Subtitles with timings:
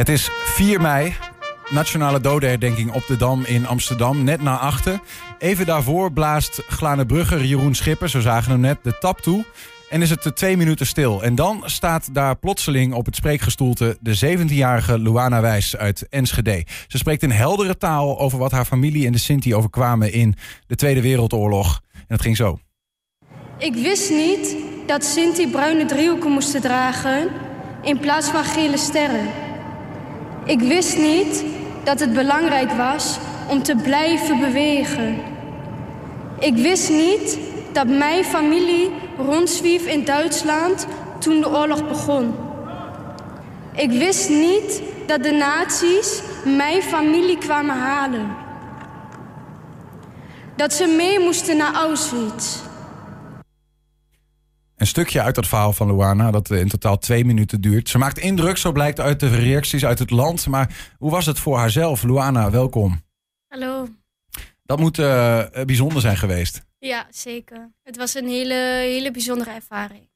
[0.00, 1.14] Het is 4 mei,
[1.70, 5.00] nationale dodenherdenking op de Dam in Amsterdam, net na achten.
[5.38, 9.44] Even daarvoor blaast Glane Brugger Jeroen Schipper, zo zagen hem net, de tap toe.
[9.90, 11.22] En is het de twee minuten stil.
[11.22, 16.66] En dan staat daar plotseling op het spreekgestoelte de 17-jarige Luana Wijs uit Enschede.
[16.88, 20.34] Ze spreekt in heldere taal over wat haar familie en de Sinti overkwamen in
[20.66, 21.80] de Tweede Wereldoorlog.
[21.92, 22.58] En het ging zo.
[23.58, 24.56] Ik wist niet
[24.86, 27.28] dat Sinti bruine driehoeken moesten dragen
[27.82, 29.48] in plaats van gele sterren.
[30.50, 31.44] Ik wist niet
[31.84, 33.18] dat het belangrijk was
[33.48, 35.18] om te blijven bewegen.
[36.38, 37.38] Ik wist niet
[37.72, 40.86] dat mijn familie rondzwief in Duitsland
[41.18, 42.34] toen de oorlog begon.
[43.74, 48.36] Ik wist niet dat de nazi's mijn familie kwamen halen.
[50.56, 52.58] Dat ze mee moesten naar Auschwitz.
[54.80, 57.88] Een stukje uit dat verhaal van Luana, dat in totaal twee minuten duurt.
[57.88, 60.46] Ze maakt indruk, zo blijkt uit de reacties uit het land.
[60.46, 62.02] Maar hoe was het voor haarzelf?
[62.02, 63.02] Luana, welkom.
[63.48, 63.88] Hallo.
[64.64, 66.62] Dat moet uh, bijzonder zijn geweest.
[66.78, 67.72] Ja, zeker.
[67.82, 70.08] Het was een hele, hele bijzondere ervaring.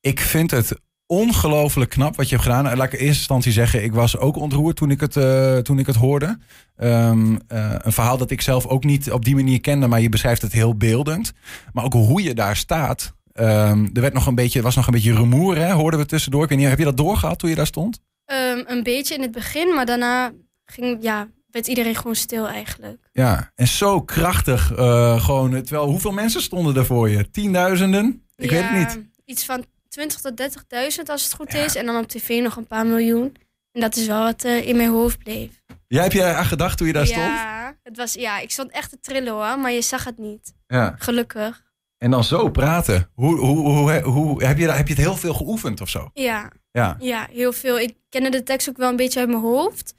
[0.00, 2.76] Ik vind het ongelooflijk knap wat je hebt gedaan.
[2.76, 5.78] Laat ik in eerste instantie zeggen, ik was ook ontroerd toen ik het, uh, toen
[5.78, 6.38] ik het hoorde.
[6.76, 7.38] Um, uh,
[7.78, 10.52] een verhaal dat ik zelf ook niet op die manier kende, maar je beschrijft het
[10.52, 11.32] heel beeldend.
[11.72, 13.18] Maar ook hoe je daar staat.
[13.40, 16.42] Um, er werd nog een beetje, was nog een beetje rumoer, hè, hoorden we tussendoor.
[16.42, 18.00] Ik weet niet, heb je dat doorgehad toen je daar stond?
[18.26, 20.32] Um, een beetje in het begin, maar daarna
[20.64, 23.08] ging, ja, werd iedereen gewoon stil eigenlijk.
[23.12, 24.72] Ja, en zo krachtig.
[24.78, 27.30] Uh, gewoon, terwijl, hoeveel mensen stonden er voor je?
[27.30, 28.26] Tienduizenden?
[28.36, 29.08] Ik ja, weet het niet.
[29.24, 31.64] Iets van 20 tot 30.000 als het goed ja.
[31.64, 31.74] is.
[31.74, 33.36] En dan op tv nog een paar miljoen.
[33.72, 35.50] En dat is wel wat uh, in mijn hoofd bleef.
[35.86, 37.78] Jij heb je aan gedacht toen je daar ja, stond?
[37.82, 40.52] Het was, ja, ik stond echt te trillen hoor, maar je zag het niet.
[40.66, 40.94] Ja.
[40.98, 41.62] Gelukkig.
[42.02, 43.10] En dan zo praten.
[43.14, 46.10] Hoe, hoe, hoe, hoe, heb, je, heb je het heel veel geoefend of zo?
[46.12, 46.50] Ja.
[46.72, 46.96] Ja.
[47.00, 47.78] ja, heel veel.
[47.78, 49.94] Ik kende de tekst ook wel een beetje uit mijn hoofd.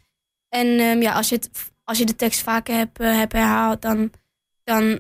[0.49, 1.49] En um, ja, als je, het,
[1.83, 4.11] als je de tekst vaker hebt, uh, hebt herhaald, dan,
[4.63, 4.99] dan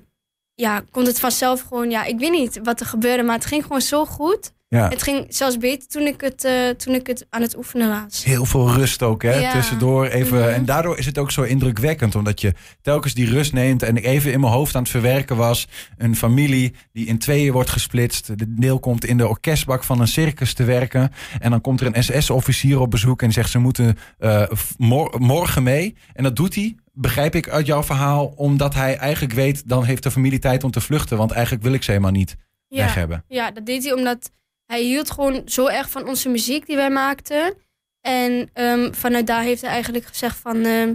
[0.53, 1.89] ja, komt het vanzelf gewoon...
[1.89, 4.51] Ja, ik weet niet wat er gebeurde, maar het ging gewoon zo goed.
[4.77, 4.89] Ja.
[4.89, 8.23] Het ging zelfs beter toen ik het, uh, toen ik het aan het oefenen was.
[8.23, 9.33] Heel veel rust ook, hè?
[9.33, 9.51] Ja.
[9.51, 10.39] Tussendoor even.
[10.39, 10.49] Mhm.
[10.49, 13.83] En daardoor is het ook zo indrukwekkend, omdat je telkens die rust neemt.
[13.83, 15.67] En ik even in mijn hoofd aan het verwerken was.
[15.97, 18.37] Een familie die in tweeën wordt gesplitst.
[18.37, 21.11] De deel komt in de orkestbak van een circus te werken.
[21.39, 24.43] En dan komt er een SS-officier op bezoek en zegt ze moeten uh,
[24.77, 25.95] mor morgen mee.
[26.13, 26.75] En dat doet hij.
[26.93, 30.71] Begrijp ik uit jouw verhaal, omdat hij eigenlijk weet, dan heeft de familie tijd om
[30.71, 31.17] te vluchten.
[31.17, 32.35] Want eigenlijk wil ik ze helemaal niet
[32.67, 32.83] ja.
[32.83, 33.23] weg hebben.
[33.27, 34.31] Ja, dat deed hij omdat
[34.71, 37.53] hij hield gewoon zo erg van onze muziek die wij maakten.
[38.01, 40.57] En um, vanuit daar heeft hij eigenlijk gezegd van...
[40.57, 40.93] Uh,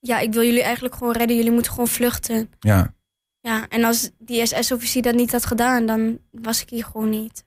[0.00, 1.36] ja, ik wil jullie eigenlijk gewoon redden.
[1.36, 2.50] Jullie moeten gewoon vluchten.
[2.60, 2.94] Ja.
[3.40, 7.44] Ja, en als die SS-officier dat niet had gedaan, dan was ik hier gewoon niet.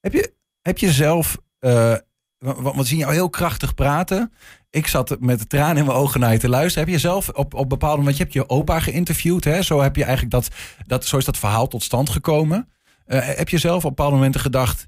[0.00, 1.36] Heb je, heb je zelf...
[1.60, 1.96] Uh,
[2.38, 4.32] want we zien jou heel krachtig praten.
[4.70, 6.84] Ik zat met de tranen in mijn ogen naar je te luisteren.
[6.84, 8.16] Heb je zelf op, op bepaalde moment...
[8.16, 9.62] Je hebt je opa geïnterviewd, hè?
[9.62, 10.48] Zo, heb je eigenlijk dat,
[10.86, 12.68] dat, zo is dat verhaal tot stand gekomen.
[13.06, 14.86] Uh, heb je zelf op bepaalde momenten gedacht...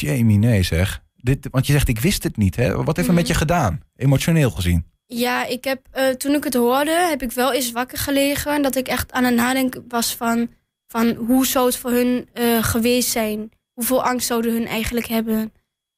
[0.00, 1.02] Nee zeg.
[1.16, 2.56] Dit, want je zegt, ik wist het niet.
[2.56, 2.74] Hè?
[2.74, 3.14] Wat heeft het Mhm.
[3.14, 3.80] met je gedaan?
[3.96, 4.86] Emotioneel gezien.
[5.06, 8.62] Ja, ik heb, uh, toen ik het hoorde, heb ik wel eens wakker gelegen.
[8.62, 10.48] Dat ik echt aan het nadenken was van,
[10.86, 13.50] van hoe zou het voor hun uh, geweest zijn?
[13.72, 15.52] Hoeveel angst zouden hun eigenlijk hebben?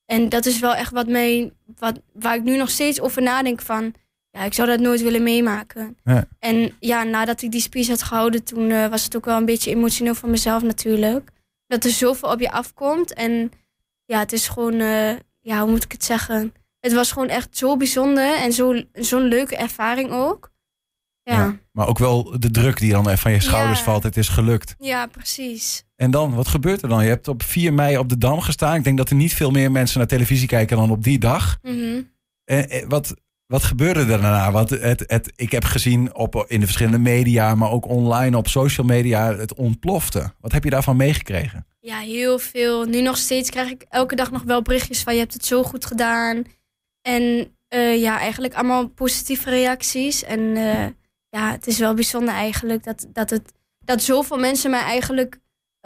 [0.06, 3.60] En dat is wel echt wat mij, wat, waar ik nu nog steeds over nadenk
[3.60, 3.94] van...
[4.30, 5.96] Ja, ik zou dat nooit willen meemaken.
[6.04, 6.26] Ja.
[6.38, 9.44] En ja, nadat ik die speech had gehouden, toen uh, was het ook wel een
[9.44, 11.30] beetje emotioneel voor mezelf natuurlijk.
[11.66, 13.14] Dat er zoveel op je afkomt.
[13.14, 13.50] En
[14.04, 16.54] ja, het is gewoon, uh, ja, hoe moet ik het zeggen?
[16.80, 20.50] Het was gewoon echt zo bijzonder en zo'n zo leuke ervaring ook.
[21.22, 21.34] Ja.
[21.34, 21.58] ja.
[21.72, 23.84] Maar ook wel de druk die dan van je schouders Ja.
[23.84, 24.02] valt.
[24.02, 24.74] Het is gelukt.
[24.78, 25.84] Ja, precies.
[25.96, 27.02] En dan, wat gebeurt er dan?
[27.02, 28.74] Je hebt op 4 mei op de Dam gestaan.
[28.76, 31.58] Ik denk dat er niet veel meer mensen naar televisie kijken dan op die dag.
[31.62, 32.10] En,
[32.44, 33.14] eh, wat,
[33.46, 34.52] wat gebeurde er daarna?
[34.52, 38.48] Want het, het, ik heb gezien op, in de verschillende media, maar ook online op
[38.48, 40.32] social media, het ontplofte.
[40.40, 41.66] Wat heb je daarvan meegekregen?
[41.80, 42.84] Ja, heel veel.
[42.84, 45.62] Nu nog steeds krijg ik elke dag nog wel berichtjes van je hebt het zo
[45.62, 46.44] goed gedaan.
[47.02, 47.22] En
[47.74, 50.24] uh, ja, eigenlijk allemaal positieve reacties.
[50.24, 50.86] En uh,
[51.28, 55.38] ja, het is wel bijzonder eigenlijk dat, dat, het, dat zoveel mensen mij eigenlijk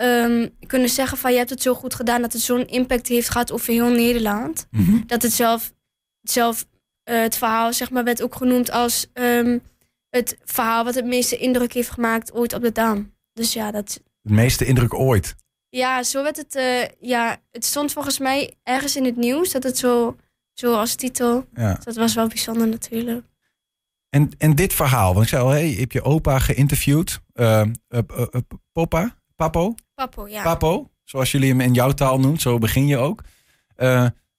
[0.02, 2.22] um, kunnen zeggen van je hebt het zo goed gedaan.
[2.22, 4.66] Dat het zo'n impact heeft gehad over heel Nederland.
[4.70, 5.02] Mm -hmm.
[5.06, 5.72] Dat het zelf,
[6.22, 6.66] zelf
[7.16, 9.62] het verhaal zeg maar, werd ook genoemd als um,
[10.10, 13.14] het verhaal wat het meeste indruk heeft gemaakt ooit op de Dam.
[13.32, 14.00] Dus ja, dat...
[14.22, 15.36] Het meeste indruk ooit?
[15.68, 16.54] Ja, zo werd het.
[16.54, 20.16] Uh, ja, het stond volgens mij ergens in het nieuws dat het zo,
[20.52, 21.46] zo als titel.
[21.54, 21.74] Ja.
[21.74, 23.24] Dus dat was wel bijzonder natuurlijk.
[24.08, 27.20] En, en dit verhaal, want ik zei al, hey, je hebt je opa geïnterviewd.
[27.34, 27.62] Uh,
[28.72, 29.16] Popa?
[29.36, 29.74] Papo?
[29.94, 30.42] Papo, ja.
[30.42, 33.22] Papo, zoals jullie hem in jouw taal noemt, zo begin je ook.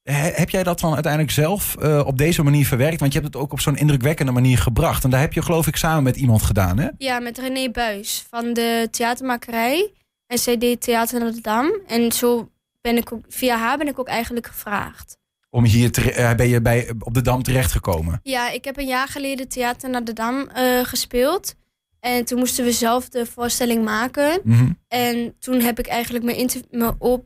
[0.03, 2.99] Heb jij dat dan uiteindelijk zelf uh, op deze manier verwerkt?
[2.99, 5.03] Want je hebt het ook op zo'n indrukwekkende manier gebracht.
[5.03, 6.87] En daar heb je geloof ik samen met iemand gedaan, hè?
[6.97, 9.93] Ja, met René Buis van de theatermakerij.
[10.27, 11.71] En zij deed Theater naar de Dam.
[11.87, 12.49] En zo
[12.81, 15.17] ben ik ook, via haar ben ik ook eigenlijk gevraagd.
[15.49, 18.19] Om hier te, uh, ben je bij, op de Dam terechtgekomen?
[18.23, 21.55] Ja, ik heb een jaar geleden Theater naar de Dam uh, gespeeld.
[21.99, 24.39] En toen moesten we zelf de voorstelling maken.
[24.43, 27.25] Mm En toen heb ik eigenlijk mijn, mijn, op,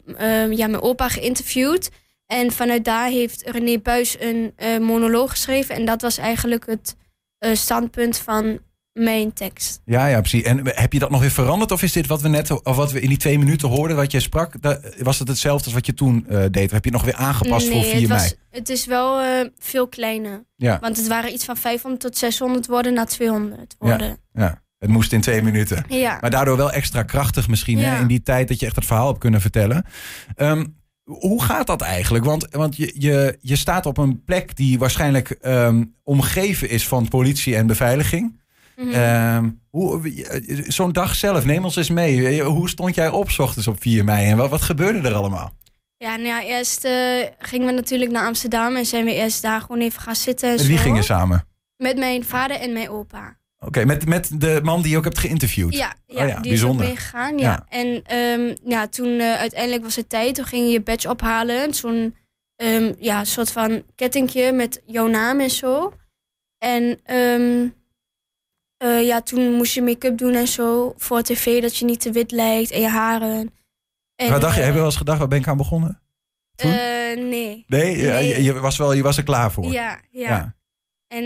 [0.49, 1.89] ja, mijn opa geïnterviewd.
[2.27, 5.75] En vanuit daar heeft René Buis een uh, monoloog geschreven.
[5.75, 6.95] En dat was eigenlijk het
[7.39, 8.59] uh, standpunt van
[8.93, 9.81] mijn tekst.
[9.85, 10.43] Ja, ja, precies.
[10.43, 11.71] En heb je dat nog weer veranderd?
[11.71, 14.11] Of is dit wat we net, of wat we in die twee minuten hoorden, wat
[14.11, 16.65] jij sprak, dat, was het hetzelfde als wat je toen uh, deed?
[16.65, 18.21] Of heb je het nog weer aangepast nee, voor 4 het mei?
[18.21, 19.21] Was, het is wel
[19.59, 20.45] veel kleiner.
[20.55, 20.77] Ja.
[20.81, 24.17] Want het waren iets van 500 tot 600 woorden naar 200 woorden.
[24.33, 24.63] Ja, ja.
[24.77, 25.85] Het moest in twee minuten.
[25.87, 26.17] Ja.
[26.21, 27.77] Maar daardoor wel extra krachtig misschien.
[27.77, 27.89] Ja.
[27.89, 28.01] Hè?
[28.01, 29.85] In die tijd dat je echt het verhaal hebt kunnen vertellen.
[30.37, 30.75] Um,
[31.05, 32.25] hoe gaat dat eigenlijk?
[32.25, 37.07] Want, want je, je, je staat op een plek die waarschijnlijk um, omgeven is van
[37.07, 38.43] politie en beveiliging.
[38.75, 38.93] Mhm.
[38.93, 39.63] Um,
[40.67, 42.41] Zo'n dag zelf, neem ons eens mee.
[42.41, 45.53] Hoe stond jij op s ochtends op 4 mei en wat, wat gebeurde er allemaal?
[45.97, 46.91] Ja, nou ja, eerst uh,
[47.39, 50.49] gingen we natuurlijk naar Amsterdam en zijn we eerst daar gewoon even gaan zitten.
[50.49, 51.47] En Met wie gingen samen?
[51.77, 53.37] Met mijn vader en mijn opa.
[53.59, 55.73] Oké, okay, met, met de man die je ook hebt geïnterviewd?
[55.73, 56.85] Ja, ja, oh ja die bijzonder.
[56.85, 57.37] is ook meegegaan.
[57.37, 57.43] Ja.
[57.43, 57.65] Ja.
[57.69, 60.35] En um, ja, toen uh, uiteindelijk was het tijd.
[60.35, 61.73] Toen ging je je badge ophalen.
[61.73, 62.15] Zo'n
[62.55, 65.93] um, ja, soort van kettingje met jouw naam en zo.
[66.57, 67.73] En um,
[68.83, 72.11] uh, ja, toen moest je make-up doen en zo voor tv, dat je niet te
[72.11, 73.53] wit lijkt en je haren.
[74.15, 74.59] En, wat dacht je?
[74.59, 76.01] uh, Heb je wel eens gedacht, waar ben ik aan begonnen?
[76.55, 76.71] Toen?
[77.29, 77.65] Nee.
[77.67, 77.97] Nee.
[77.97, 79.71] Je, je was wel, je was er klaar voor.
[79.71, 80.55] Ja, ja.
[81.07, 81.23] En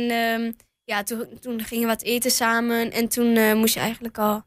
[0.89, 2.91] ja, toen, toen gingen we wat eten samen.
[2.91, 4.43] En toen uh, moest je eigenlijk al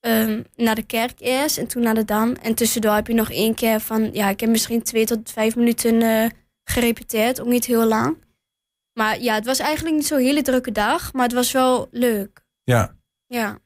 [0.00, 1.58] um, naar de kerk eerst.
[1.58, 2.32] En toen naar de Dam.
[2.32, 4.12] En tussendoor heb je nog één keer van...
[4.12, 6.28] Ja, ik heb misschien twee tot vijf minuten uh,
[6.64, 7.40] gerepeteerd.
[7.40, 8.24] Ook niet heel lang.
[8.92, 11.12] Maar ja, het was eigenlijk niet zo'n hele drukke dag.
[11.12, 12.44] Maar het was wel leuk.
[12.62, 12.96] Ja.
[13.26, 13.58] Ja,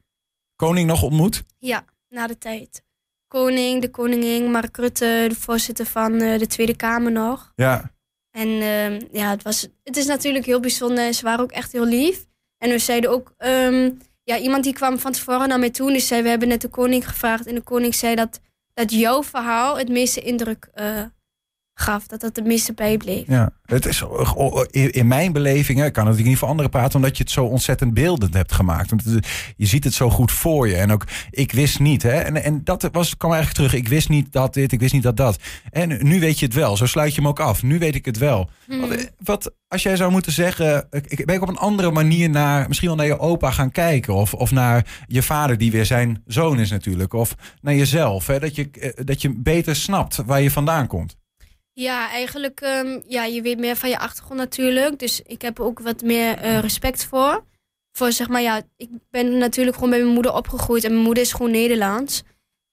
[0.57, 1.45] Koning nog ontmoet?
[1.59, 2.83] ja na de tijd.
[3.27, 7.53] Koning, de koningin, Mark Rutte, de voorzitter van uh, de Tweede Kamer nog.
[7.55, 7.93] Ja.
[8.31, 11.15] En uh, ja, het, was, het is natuurlijk heel bijzonder.
[11.15, 12.27] Ze waren ook echt heel lief.
[12.59, 13.35] En we zeiden ook...
[13.39, 15.93] Um, ja, iemand die kwam van tevoren naar mij toe.
[15.93, 17.47] En zei, we hebben net de koning gevraagd.
[17.47, 18.41] En de koning zei dat,
[18.75, 21.05] dat jouw verhaal het meeste indruk uh,
[21.81, 22.07] gaf.
[22.07, 23.25] Dat dat het meeste bijbleef.
[23.27, 27.17] Ja, het is oh, in mijn beleving, ik kan natuurlijk niet voor anderen praten, omdat
[27.17, 28.91] je het zo ontzettend beeldend hebt gemaakt.
[28.91, 30.77] Want het, je ziet het zo goed voor je.
[30.77, 33.83] En ook, ik wist niet, hè, en, en dat was, kwam eigenlijk terug.
[33.83, 35.39] Ik wist niet dat dit, ik wist niet dat dat.
[35.71, 36.77] En nu weet je het wel.
[36.77, 37.63] Zo sluit je hem ook af.
[37.63, 38.51] Nu weet ik het wel.
[38.67, 38.81] Hmm.
[38.81, 42.69] Wat, wat, als jij zou moeten zeggen, ik, ben ik op een andere manier naar,
[42.69, 46.23] misschien wel naar je opa gaan kijken, of, of naar je vader, die weer zijn
[46.27, 50.51] zoon is natuurlijk, of naar jezelf, hè, dat, je, dat je beter snapt waar je
[50.51, 51.19] vandaan komt.
[51.73, 54.99] Ja, eigenlijk, um, ja, je weet meer van je achtergrond natuurlijk.
[54.99, 57.45] Dus ik heb ook wat meer uh, respect voor.
[57.93, 60.85] Voor zeg maar, ja, ik ben natuurlijk gewoon bij mijn moeder opgegroeid.
[60.85, 62.23] En mijn moeder is gewoon Nederlands.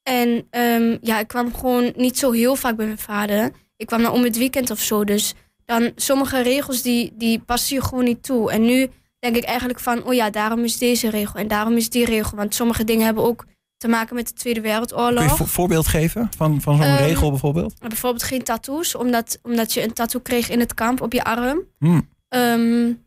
[0.03, 3.51] En um, ja, ik kwam gewoon niet zo heel vaak bij mijn vader.
[3.77, 5.03] Ik kwam dan om het weekend of zo.
[5.03, 5.33] Dus
[5.65, 8.51] dan sommige regels die, die passen je gewoon niet toe.
[8.51, 8.89] En nu
[9.19, 11.39] denk ik eigenlijk van, oh ja, daarom is deze regel.
[11.39, 12.37] En daarom is die regel.
[12.37, 13.45] Want sommige dingen hebben ook
[13.77, 15.25] te maken met de Tweede Wereldoorlog.
[15.25, 17.79] Kun je een voorbeeld geven van, van zo'n Um, regel bijvoorbeeld?
[17.79, 21.59] Bijvoorbeeld geen tattoos, omdat, omdat je een tattoo kreeg in het kamp op je arm.
[21.79, 22.09] Hmm.
[22.29, 23.05] Um,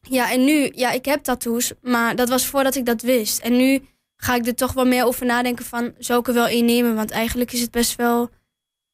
[0.00, 3.38] ja, en nu, ja, ik heb tattoos, maar dat was voordat ik dat wist.
[3.38, 3.82] En nu
[4.16, 6.94] ga ik er toch wel meer over nadenken van, zou ik er wel één nemen?
[6.94, 8.30] Want eigenlijk is het best wel,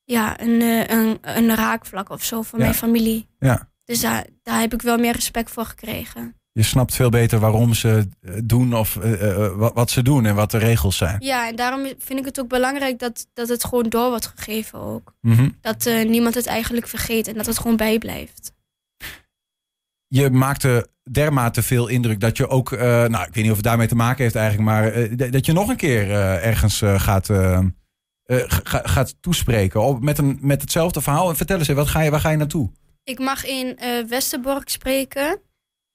[0.04, 2.58] ja, een, uh, een, een raakvlak of zo Ja.
[2.58, 3.28] mijn familie.
[3.38, 3.70] Ja.
[3.84, 6.40] Dus daar, daar heb ik wel meer respect voor gekregen.
[6.56, 10.34] Je snapt veel beter waarom ze eh, doen of uh, uh, wat, ze doen en
[10.34, 11.16] wat de regels zijn.
[11.18, 14.78] Ja, en daarom vind ik het ook belangrijk dat, dat het gewoon door wordt gegeven
[14.78, 15.14] ook.
[15.20, 15.48] Mhm.
[15.60, 18.52] Dat uh, niemand het eigenlijk vergeet en dat het gewoon bijblijft.
[20.06, 23.88] Je maakte dermate veel indruk dat je ook, nou ik weet niet of het daarmee
[23.88, 26.10] te maken heeft eigenlijk, maar dat je nog een keer
[26.40, 27.26] ergens gaat,
[28.26, 31.28] ga, gaat toespreken op, met, een, met hetzelfde verhaal.
[31.28, 32.70] En vertel eens, wat ga je, waar ga je naartoe?
[33.04, 35.40] Ik mag in Westerbork spreken.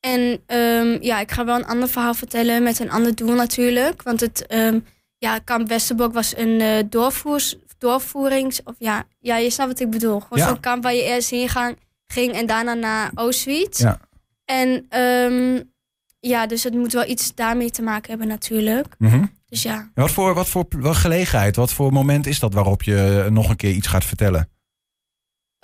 [0.01, 4.01] En um, ja, ik ga wel een ander verhaal vertellen met een ander doel natuurlijk.
[4.03, 4.85] Want het um,
[5.17, 8.63] ja, kamp Westerbork was een uh, doorvoers, doorvoerings...
[8.63, 10.19] Of ja, ja, je snapt wat ik bedoel.
[10.19, 10.47] Gewoon Ja.
[10.47, 11.75] zo'n kamp waar je eerst heen gaan,
[12.07, 13.79] ging en daarna naar Auschwitz.
[13.79, 13.99] Ja.
[14.45, 15.71] En um,
[16.19, 18.87] ja, dus het moet wel iets daarmee te maken hebben natuurlijk.
[18.97, 19.25] Mhm.
[19.45, 19.75] Dus ja.
[19.75, 23.49] En Wat voor, wat voor wat gelegenheid, wat voor moment is dat waarop je nog
[23.49, 24.49] een keer iets gaat vertellen?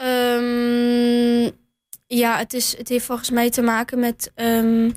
[0.02, 1.52] Um,
[2.08, 4.32] ja, het, is, het heeft volgens mij te maken met.
[4.36, 4.94] Um,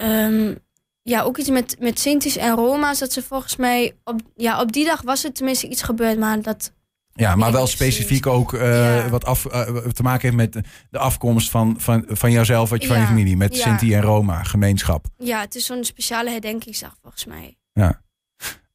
[0.00, 0.58] um,
[1.02, 2.98] ja, ook iets met, met Sinti's en Roma's.
[2.98, 3.96] Dat ze volgens mij.
[4.04, 6.72] Op, ja, op die dag was er tenminste iets gebeurd, maar dat.
[7.12, 9.08] Ja, maar Ja, wel specifiek ook eh, Ja.
[9.08, 12.88] wat af, eh, te maken heeft met de afkomst van, van, van jouzelf, wat je
[12.88, 13.62] van je Ja, familie, met ja.
[13.62, 15.06] Sinti en Roma, gemeenschap.
[15.16, 17.56] Ja, het is zo'n speciale herdenkingsdag volgens mij.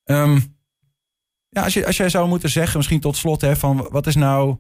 [0.04, 0.40] Ehm,
[1.50, 4.16] ja, als, je, als jij zou moeten zeggen, misschien tot slot, hè, van wat is
[4.16, 4.58] nou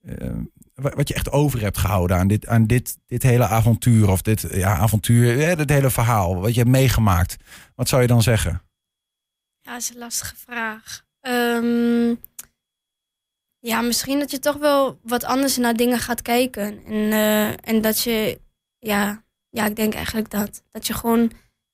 [0.00, 0.30] eh,
[0.76, 4.40] wat je echt over hebt gehouden aan dit, aan dit, dit hele avontuur, of dit
[4.50, 7.36] ja, avontuur, hè, dit hele verhaal, wat je hebt meegemaakt.
[7.74, 8.62] Wat zou je dan zeggen?
[9.60, 11.04] Ja, dat is een lastige vraag.
[11.20, 12.14] Ehm,
[13.58, 16.84] ja, misschien dat je toch wel wat anders naar dingen gaat kijken.
[16.84, 18.40] En, eh, en dat je,
[18.78, 20.62] ja, ja, ik denk eigenlijk dat.
[20.70, 21.30] Dat je gewoon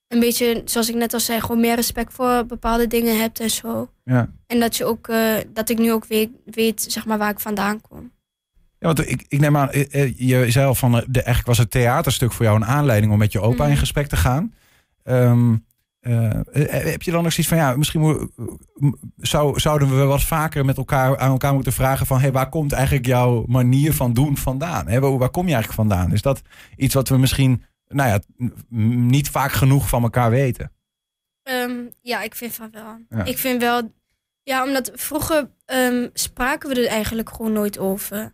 [0.08, 3.50] een beetje, zoals ik net al zei, gewoon meer respect voor bepaalde dingen hebt en
[3.50, 3.90] zo.
[4.04, 4.30] Ja.
[4.46, 7.40] En dat je ook, eh, dat ik nu ook weet, weet, zeg maar, waar ik
[7.40, 8.11] vandaan kom.
[8.82, 11.46] Ja, want ik, ik neem aan, eh, eh, je zei al van, eh, de, eigenlijk
[11.46, 13.78] was het theaterstuk voor jou een aanleiding om met je opa in Mhm.
[13.78, 14.54] gesprek te gaan.
[15.02, 15.54] Ehm,
[16.00, 18.30] eh, eh, heb je dan nog zoiets van, ja, misschien moet-
[19.16, 22.72] zou, zouden we wat vaker met elkaar aan elkaar moeten vragen van, hey, waar komt
[22.72, 24.88] eigenlijk jouw manier van doen vandaan?
[24.88, 26.12] Hè, waar, waar kom je eigenlijk vandaan?
[26.12, 26.42] Is dat
[26.76, 28.20] iets wat we misschien, nou ja,
[29.08, 30.72] niet vaak genoeg van elkaar weten?
[31.42, 32.98] Ehm, ja, ik vind van wel.
[33.08, 33.24] Ja.
[33.24, 33.92] Ik vind wel,
[34.42, 38.32] ja, omdat vroeger ehm, spraken we er eigenlijk gewoon nooit over.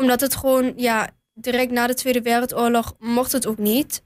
[0.00, 4.02] Omdat het gewoon, ja, direct na de Tweede Wereldoorlog mocht het ook niet.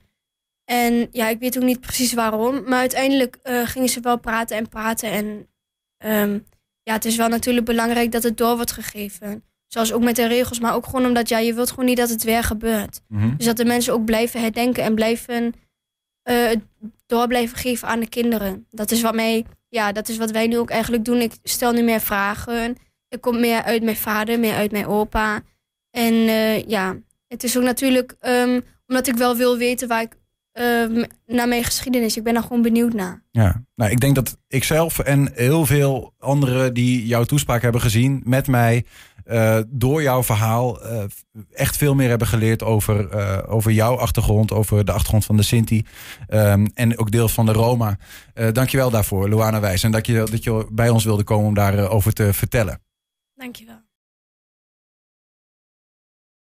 [0.65, 2.63] En ja, ik weet ook niet precies waarom.
[2.63, 5.09] Maar uiteindelijk eh, gingen ze wel praten en praten.
[5.11, 5.47] En
[5.97, 6.39] ehm,
[6.83, 9.43] ja, het is wel natuurlijk belangrijk dat het door wordt gegeven.
[9.67, 12.09] Zoals ook met de regels, maar ook gewoon omdat ja, je wilt gewoon niet dat
[12.09, 13.01] het weer gebeurt.
[13.07, 13.35] Mhm.
[13.35, 15.53] Dus dat de mensen ook blijven herdenken en blijven
[16.21, 16.51] eh,
[17.05, 18.67] door blijven geven aan de kinderen.
[18.71, 21.21] Dat is wat mij, ja, dat is wat wij nu ook eigenlijk doen.
[21.21, 22.75] Ik stel nu meer vragen.
[23.09, 25.43] Ik kom meer uit mijn vader, meer uit mijn opa.
[25.95, 26.95] En eh, ja,
[27.27, 30.17] het is ook natuurlijk ehm, omdat ik wel wil weten waar ik
[30.51, 32.17] ehm, naar mijn geschiedenis.
[32.17, 33.23] Ik ben daar gewoon benieuwd naar.
[33.31, 37.81] Ja, nou, ik denk dat ik zelf en heel veel anderen die jouw toespraak hebben
[37.81, 38.85] gezien met mij,
[39.25, 41.03] eh, door jouw verhaal, eh,
[41.51, 45.43] echt veel meer hebben geleerd over, eh, over jouw achtergrond, over de achtergrond van de
[45.43, 45.85] Sinti
[46.27, 47.97] ehm, en ook deels van de Roma.
[48.33, 51.53] Eh dankjewel daarvoor, Luana Wijs, en dat je, dat je bij ons wilde komen om
[51.53, 52.81] daarover over te vertellen.
[53.35, 53.84] Dankjewel.